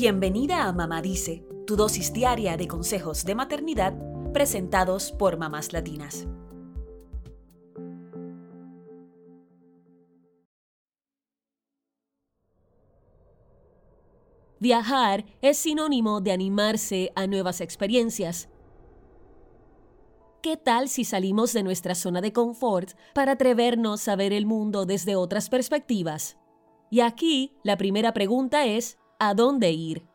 Bienvenida 0.00 0.68
a 0.68 0.72
Mamá 0.72 1.02
Dice, 1.02 1.44
tu 1.66 1.74
dosis 1.74 2.12
diaria 2.12 2.56
de 2.56 2.68
consejos 2.68 3.24
de 3.24 3.34
maternidad 3.34 3.94
presentados 4.32 5.10
por 5.10 5.38
mamás 5.38 5.72
latinas. 5.72 6.28
Viajar 14.60 15.24
es 15.42 15.58
sinónimo 15.58 16.20
de 16.20 16.30
animarse 16.30 17.10
a 17.16 17.26
nuevas 17.26 17.60
experiencias. 17.60 18.48
¿Qué 20.42 20.56
tal 20.56 20.88
si 20.88 21.02
salimos 21.02 21.52
de 21.52 21.64
nuestra 21.64 21.96
zona 21.96 22.20
de 22.20 22.32
confort 22.32 22.92
para 23.16 23.32
atrevernos 23.32 24.06
a 24.06 24.14
ver 24.14 24.32
el 24.32 24.46
mundo 24.46 24.86
desde 24.86 25.16
otras 25.16 25.48
perspectivas? 25.48 26.38
Y 26.88 27.00
aquí 27.00 27.56
la 27.64 27.76
primera 27.76 28.14
pregunta 28.14 28.64
es, 28.64 28.96
¿a 29.18 29.34
dónde 29.34 29.72
ir? 29.72 30.06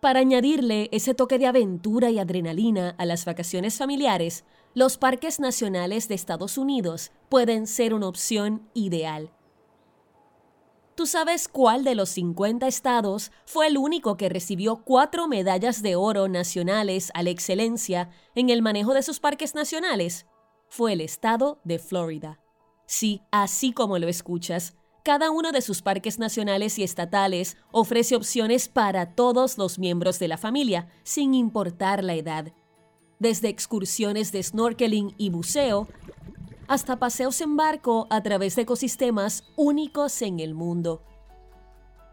Para 0.00 0.20
añadirle 0.20 0.88
ese 0.92 1.14
toque 1.14 1.38
de 1.38 1.46
aventura 1.46 2.10
y 2.10 2.18
adrenalina 2.18 2.94
a 2.98 3.06
las 3.06 3.24
vacaciones 3.24 3.78
familiares, 3.78 4.44
los 4.74 4.98
parques 4.98 5.40
nacionales 5.40 6.08
de 6.08 6.14
Estados 6.14 6.58
Unidos 6.58 7.12
pueden 7.28 7.66
ser 7.66 7.94
una 7.94 8.08
opción 8.08 8.68
ideal. 8.74 9.30
¿Tú 10.94 11.06
sabes 11.06 11.48
cuál 11.48 11.82
de 11.82 11.94
los 11.94 12.10
50 12.10 12.68
estados 12.68 13.32
fue 13.46 13.66
el 13.66 13.78
único 13.78 14.16
que 14.16 14.28
recibió 14.28 14.84
cuatro 14.84 15.26
medallas 15.26 15.82
de 15.82 15.96
oro 15.96 16.28
nacionales 16.28 17.10
a 17.14 17.22
la 17.22 17.30
excelencia 17.30 18.10
en 18.34 18.50
el 18.50 18.62
manejo 18.62 18.94
de 18.94 19.02
sus 19.02 19.18
parques 19.18 19.54
nacionales? 19.54 20.26
Fue 20.68 20.92
el 20.92 21.00
estado 21.00 21.60
de 21.64 21.78
Florida. 21.78 22.40
Sí, 22.86 23.22
así 23.32 23.72
como 23.72 23.98
lo 23.98 24.06
escuchas, 24.06 24.76
cada 25.04 25.30
uno 25.30 25.52
de 25.52 25.60
sus 25.60 25.82
parques 25.82 26.18
nacionales 26.18 26.78
y 26.78 26.82
estatales 26.82 27.58
ofrece 27.70 28.16
opciones 28.16 28.68
para 28.68 29.14
todos 29.14 29.58
los 29.58 29.78
miembros 29.78 30.18
de 30.18 30.28
la 30.28 30.38
familia, 30.38 30.88
sin 31.02 31.34
importar 31.34 32.02
la 32.02 32.14
edad. 32.14 32.52
Desde 33.18 33.50
excursiones 33.50 34.32
de 34.32 34.42
snorkeling 34.42 35.14
y 35.18 35.28
buceo 35.28 35.88
hasta 36.68 36.98
paseos 36.98 37.38
en 37.42 37.54
barco 37.54 38.06
a 38.08 38.22
través 38.22 38.56
de 38.56 38.62
ecosistemas 38.62 39.44
únicos 39.56 40.22
en 40.22 40.40
el 40.40 40.54
mundo. 40.54 41.02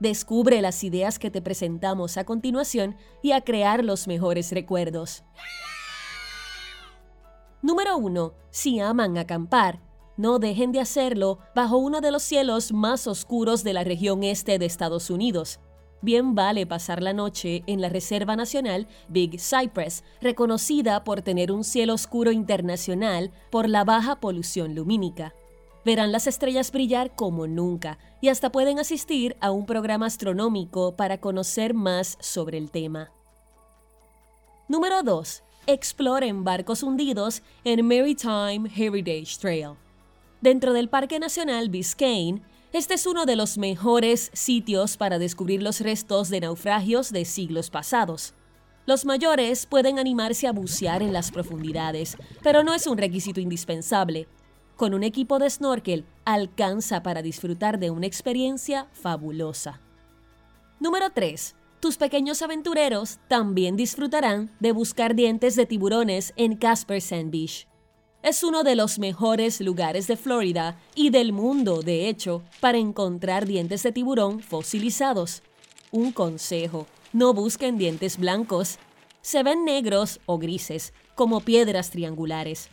Descubre 0.01 0.61
las 0.61 0.83
ideas 0.83 1.17
que 1.17 1.31
te 1.31 1.41
presentamos 1.41 2.17
a 2.17 2.25
continuación 2.25 2.97
y 3.23 3.31
a 3.31 3.41
crear 3.41 3.85
los 3.85 4.07
mejores 4.07 4.51
recuerdos. 4.51 5.23
Número 7.61 7.95
1. 7.95 8.33
Si 8.49 8.81
aman 8.81 9.17
acampar, 9.17 9.79
no 10.17 10.39
dejen 10.39 10.71
de 10.71 10.79
hacerlo 10.79 11.39
bajo 11.55 11.77
uno 11.77 12.01
de 12.01 12.11
los 12.11 12.23
cielos 12.23 12.71
más 12.73 13.07
oscuros 13.07 13.63
de 13.63 13.73
la 13.73 13.83
región 13.83 14.23
este 14.23 14.59
de 14.59 14.65
Estados 14.65 15.09
Unidos 15.09 15.59
bien 16.01 16.35
vale 16.35 16.65
pasar 16.65 17.01
la 17.01 17.13
noche 17.13 17.63
en 17.67 17.81
la 17.81 17.89
Reserva 17.89 18.35
Nacional 18.35 18.87
Big 19.07 19.39
Cypress, 19.39 20.03
reconocida 20.21 21.03
por 21.03 21.21
tener 21.21 21.51
un 21.51 21.63
cielo 21.63 21.93
oscuro 21.93 22.31
internacional 22.31 23.31
por 23.49 23.69
la 23.69 23.83
baja 23.83 24.19
polución 24.19 24.75
lumínica. 24.75 25.33
Verán 25.83 26.11
las 26.11 26.27
estrellas 26.27 26.71
brillar 26.71 27.15
como 27.15 27.47
nunca 27.47 27.97
y 28.21 28.29
hasta 28.29 28.51
pueden 28.51 28.79
asistir 28.79 29.35
a 29.41 29.51
un 29.51 29.65
programa 29.65 30.05
astronómico 30.05 30.95
para 30.95 31.19
conocer 31.19 31.73
más 31.73 32.17
sobre 32.19 32.57
el 32.57 32.69
tema. 32.69 33.11
Número 34.67 35.01
2. 35.03 35.43
Exploren 35.67 36.43
barcos 36.43 36.83
hundidos 36.83 37.41
en 37.63 37.85
Maritime 37.85 38.69
Heritage 38.75 39.37
Trail. 39.39 39.75
Dentro 40.41 40.73
del 40.73 40.89
Parque 40.89 41.19
Nacional 41.19 41.69
Biscayne 41.69 42.41
este 42.73 42.95
es 42.95 43.05
uno 43.05 43.25
de 43.25 43.35
los 43.35 43.59
mejores 43.59 44.31
sitios 44.33 44.97
para 44.97 45.19
descubrir 45.19 45.61
los 45.61 45.81
restos 45.81 46.29
de 46.29 46.39
naufragios 46.39 47.11
de 47.11 47.25
siglos 47.25 47.69
pasados. 47.69 48.33
Los 48.87 49.05
mayores 49.05 49.67
pueden 49.67 49.99
animarse 49.99 50.47
a 50.47 50.51
bucear 50.51 51.03
en 51.03 51.13
las 51.13 51.31
profundidades, 51.31 52.17
pero 52.41 52.63
no 52.63 52.73
es 52.73 52.87
un 52.87 52.97
requisito 52.97 53.39
indispensable. 53.39 54.27
Con 54.77 54.95
un 54.95 55.03
equipo 55.03 55.37
de 55.37 55.49
snorkel 55.49 56.05
alcanza 56.25 57.03
para 57.03 57.21
disfrutar 57.21 57.77
de 57.77 57.91
una 57.91 58.07
experiencia 58.07 58.87
fabulosa. 58.93 59.79
Número 60.79 61.11
3. 61.13 61.55
Tus 61.81 61.97
pequeños 61.97 62.41
aventureros 62.41 63.19
también 63.27 63.75
disfrutarán 63.75 64.49
de 64.59 64.71
buscar 64.71 65.13
dientes 65.13 65.55
de 65.55 65.67
tiburones 65.67 66.33
en 66.35 66.55
Casper 66.55 67.01
Sand 67.01 67.31
Beach. 67.31 67.67
Es 68.23 68.43
uno 68.43 68.63
de 68.63 68.75
los 68.75 68.99
mejores 68.99 69.61
lugares 69.61 70.05
de 70.05 70.15
Florida 70.15 70.79
y 70.93 71.09
del 71.09 71.33
mundo, 71.33 71.81
de 71.81 72.07
hecho, 72.07 72.43
para 72.59 72.77
encontrar 72.77 73.47
dientes 73.47 73.81
de 73.81 73.91
tiburón 73.91 74.41
fosilizados. 74.41 75.41
Un 75.89 76.11
consejo, 76.11 76.85
no 77.13 77.33
busquen 77.33 77.79
dientes 77.79 78.19
blancos. 78.19 78.77
Se 79.21 79.41
ven 79.41 79.65
negros 79.65 80.19
o 80.27 80.37
grises, 80.37 80.93
como 81.15 81.41
piedras 81.41 81.89
triangulares. 81.89 82.69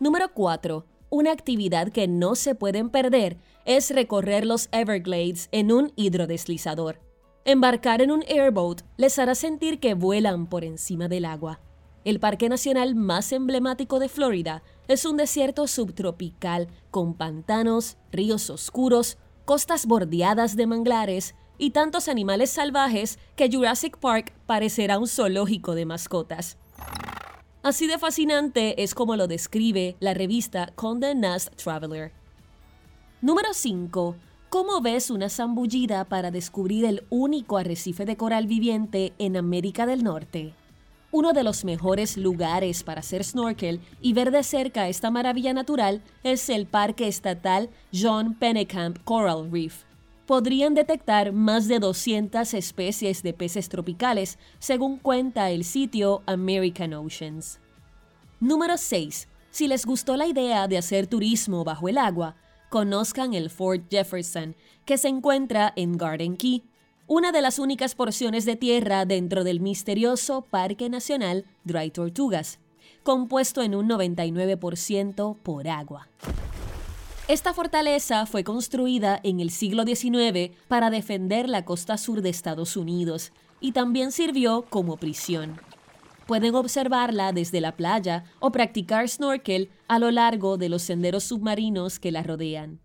Número 0.00 0.32
4. 0.32 0.86
Una 1.10 1.30
actividad 1.30 1.90
que 1.90 2.08
no 2.08 2.34
se 2.34 2.54
pueden 2.54 2.88
perder 2.88 3.36
es 3.66 3.90
recorrer 3.90 4.46
los 4.46 4.70
Everglades 4.72 5.50
en 5.52 5.70
un 5.70 5.92
hidrodeslizador. 5.96 6.98
Embarcar 7.44 8.00
en 8.00 8.10
un 8.10 8.24
airboat 8.26 8.80
les 8.96 9.18
hará 9.18 9.34
sentir 9.34 9.80
que 9.80 9.92
vuelan 9.92 10.46
por 10.46 10.64
encima 10.64 11.08
del 11.08 11.26
agua. 11.26 11.60
El 12.08 12.20
parque 12.20 12.48
nacional 12.48 12.94
más 12.94 13.32
emblemático 13.32 13.98
de 13.98 14.08
Florida 14.08 14.62
es 14.86 15.04
un 15.04 15.18
desierto 15.18 15.66
subtropical 15.66 16.68
con 16.90 17.12
pantanos, 17.12 17.98
ríos 18.10 18.48
oscuros, 18.48 19.18
costas 19.44 19.84
bordeadas 19.84 20.56
de 20.56 20.66
manglares 20.66 21.34
y 21.58 21.72
tantos 21.72 22.08
animales 22.08 22.48
salvajes 22.48 23.18
que 23.36 23.50
Jurassic 23.52 23.98
Park 23.98 24.32
parecerá 24.46 24.98
un 24.98 25.06
zoológico 25.06 25.74
de 25.74 25.84
mascotas. 25.84 26.56
Así 27.62 27.86
de 27.86 27.98
fascinante 27.98 28.82
es 28.82 28.94
como 28.94 29.14
lo 29.14 29.26
describe 29.26 29.96
la 30.00 30.14
revista 30.14 30.72
Condé 30.76 31.14
Nast 31.14 31.54
Traveler. 31.56 32.12
Número 33.20 33.52
5. 33.52 34.16
¿Cómo 34.48 34.80
ves 34.80 35.10
una 35.10 35.28
zambullida 35.28 36.06
para 36.06 36.30
descubrir 36.30 36.86
el 36.86 37.04
único 37.10 37.58
arrecife 37.58 38.06
de 38.06 38.16
coral 38.16 38.46
viviente 38.46 39.12
en 39.18 39.36
América 39.36 39.84
del 39.84 40.04
Norte? 40.04 40.54
Uno 41.10 41.32
de 41.32 41.42
los 41.42 41.64
mejores 41.64 42.18
lugares 42.18 42.82
para 42.82 43.00
hacer 43.00 43.24
snorkel 43.24 43.80
y 44.02 44.12
ver 44.12 44.30
de 44.30 44.42
cerca 44.42 44.88
esta 44.88 45.10
maravilla 45.10 45.54
natural 45.54 46.02
es 46.22 46.50
el 46.50 46.66
Parque 46.66 47.08
Estatal 47.08 47.70
John 47.94 48.34
Pennekamp 48.34 48.98
Coral 49.04 49.50
Reef. 49.50 49.84
Podrían 50.26 50.74
detectar 50.74 51.32
más 51.32 51.66
de 51.66 51.78
200 51.78 52.52
especies 52.52 53.22
de 53.22 53.32
peces 53.32 53.70
tropicales, 53.70 54.38
según 54.58 54.98
cuenta 54.98 55.50
el 55.50 55.64
sitio 55.64 56.22
American 56.26 56.92
Oceans. 56.92 57.58
Número 58.38 58.76
6. 58.76 59.28
Si 59.50 59.66
les 59.66 59.86
gustó 59.86 60.14
la 60.14 60.26
idea 60.26 60.68
de 60.68 60.76
hacer 60.76 61.06
turismo 61.06 61.64
bajo 61.64 61.88
el 61.88 61.96
agua, 61.96 62.36
conozcan 62.68 63.32
el 63.32 63.48
Fort 63.48 63.84
Jefferson, 63.90 64.54
que 64.84 64.98
se 64.98 65.08
encuentra 65.08 65.72
en 65.74 65.96
Garden 65.96 66.36
Key, 66.36 66.64
una 67.08 67.32
de 67.32 67.40
las 67.40 67.58
únicas 67.58 67.94
porciones 67.94 68.44
de 68.44 68.54
tierra 68.54 69.06
dentro 69.06 69.42
del 69.42 69.60
misterioso 69.60 70.42
Parque 70.42 70.90
Nacional 70.90 71.46
Dry 71.64 71.90
Tortugas, 71.90 72.58
compuesto 73.02 73.62
en 73.62 73.74
un 73.74 73.88
99% 73.88 75.36
por 75.42 75.68
agua. 75.68 76.08
Esta 77.26 77.54
fortaleza 77.54 78.26
fue 78.26 78.44
construida 78.44 79.18
en 79.22 79.40
el 79.40 79.50
siglo 79.50 79.84
XIX 79.84 80.54
para 80.68 80.90
defender 80.90 81.48
la 81.48 81.64
costa 81.64 81.96
sur 81.96 82.20
de 82.20 82.28
Estados 82.28 82.76
Unidos 82.76 83.32
y 83.58 83.72
también 83.72 84.12
sirvió 84.12 84.66
como 84.68 84.98
prisión. 84.98 85.58
Pueden 86.26 86.54
observarla 86.54 87.32
desde 87.32 87.62
la 87.62 87.74
playa 87.74 88.24
o 88.38 88.52
practicar 88.52 89.08
snorkel 89.08 89.70
a 89.88 89.98
lo 89.98 90.10
largo 90.10 90.58
de 90.58 90.68
los 90.68 90.82
senderos 90.82 91.24
submarinos 91.24 91.98
que 91.98 92.12
la 92.12 92.22
rodean. 92.22 92.80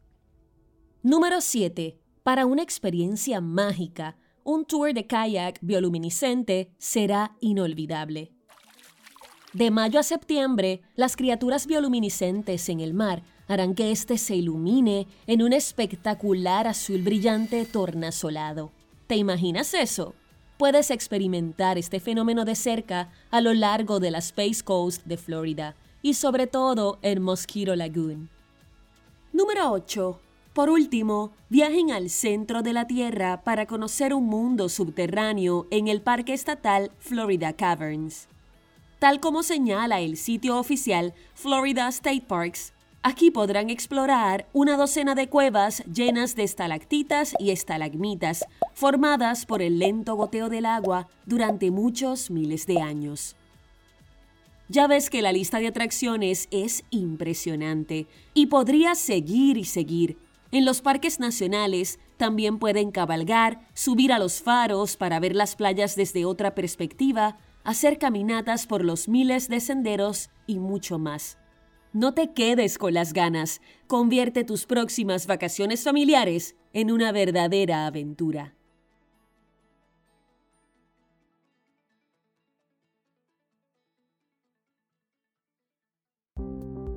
Número 1.01 1.41
7. 1.41 1.99
Para 2.23 2.45
una 2.45 2.63
experiencia 2.63 3.41
mágica, 3.41 4.15
un 4.45 4.63
tour 4.63 4.93
de 4.93 5.05
kayak 5.05 5.59
bioluminiscente 5.61 6.71
será 6.77 7.35
inolvidable. 7.41 8.31
De 9.51 9.71
mayo 9.71 9.99
a 9.99 10.03
septiembre, 10.03 10.81
las 10.95 11.17
criaturas 11.17 11.67
bioluminiscentes 11.67 12.69
en 12.69 12.79
el 12.79 12.93
mar 12.93 13.23
harán 13.49 13.75
que 13.75 13.91
éste 13.91 14.17
se 14.17 14.37
ilumine 14.37 15.05
en 15.27 15.41
un 15.41 15.51
espectacular 15.51 16.65
azul 16.65 17.01
brillante 17.01 17.65
tornasolado. 17.65 18.71
¿Te 19.07 19.17
imaginas 19.17 19.73
eso? 19.73 20.15
Puedes 20.57 20.91
experimentar 20.91 21.77
este 21.77 21.99
fenómeno 21.99 22.45
de 22.45 22.55
cerca 22.55 23.11
a 23.31 23.41
lo 23.41 23.53
largo 23.53 23.99
de 23.99 24.11
la 24.11 24.19
Space 24.19 24.63
Coast 24.63 25.03
de 25.03 25.17
Florida 25.17 25.75
y 26.01 26.13
sobre 26.13 26.47
todo 26.47 26.99
en 27.01 27.21
Mosquito 27.21 27.75
Lagoon. 27.75 28.29
Número 29.33 29.71
8. 29.73 30.21
Por 30.53 30.69
último, 30.69 31.31
viajen 31.49 31.91
al 31.91 32.11
centro 32.11 32.61
de 32.61 32.73
la 32.73 32.85
Tierra 32.85 33.41
para 33.43 33.65
conocer 33.65 34.13
un 34.13 34.25
mundo 34.27 34.69
subterráneo 34.69 35.65
en 35.71 35.87
el 35.87 36.01
Parque 36.01 36.33
Estatal 36.33 36.91
Florida 36.99 37.53
Caverns. 37.53 38.27
Tal 38.99 39.19
como 39.19 39.41
señala 39.41 39.99
el 39.99 40.15
sitio 40.15 40.59
oficial 40.59 41.13
Florida 41.33 41.87
State 41.89 42.25
Parks, 42.27 42.73
Aquí 43.05 43.31
podrán 43.31 43.69
explorar 43.69 44.47
una 44.53 44.77
docena 44.77 45.13
de 45.13 45.27
cuevas 45.27 45.83
llenas 45.93 46.37
de 46.37 46.43
estalactitas 46.43 47.35
y 47.37 47.51
estalagmitas, 47.51 48.45
formadas 48.73 49.45
por 49.45 49.61
el 49.61 49.77
lento 49.77 50.15
goteo 50.15 50.47
del 50.47 50.65
agua 50.65 51.09
durante 51.25 51.69
muchos 51.69 52.31
miles 52.31 52.65
de 52.65 52.79
años. 52.79 53.35
Ya 54.69 54.87
ves 54.87 55.09
que 55.09 55.21
la 55.21 55.33
lista 55.33 55.59
de 55.59 55.67
atracciones 55.67 56.47
es 56.49 56.85
impresionante 56.91 58.07
y 58.33 58.45
podría 58.45 58.95
seguir 58.95 59.57
y 59.57 59.65
seguir. 59.65 60.17
En 60.53 60.65
los 60.65 60.81
parques 60.81 61.19
nacionales 61.19 61.97
también 62.15 62.59
pueden 62.59 62.91
cabalgar, 62.91 63.67
subir 63.73 64.13
a 64.13 64.19
los 64.19 64.39
faros 64.43 64.97
para 64.97 65.19
ver 65.19 65.35
las 65.35 65.55
playas 65.55 65.95
desde 65.95 66.25
otra 66.25 66.53
perspectiva, 66.53 67.39
hacer 67.63 67.97
caminatas 67.97 68.67
por 68.67 68.85
los 68.85 69.07
miles 69.07 69.49
de 69.49 69.59
senderos 69.59 70.29
y 70.45 70.59
mucho 70.59 70.99
más. 70.99 71.39
No 71.91 72.13
te 72.13 72.33
quedes 72.33 72.77
con 72.77 72.93
las 72.93 73.13
ganas, 73.13 73.61
convierte 73.87 74.43
tus 74.43 74.67
próximas 74.67 75.25
vacaciones 75.25 75.83
familiares 75.83 76.55
en 76.71 76.91
una 76.91 77.11
verdadera 77.11 77.87
aventura. 77.87 78.53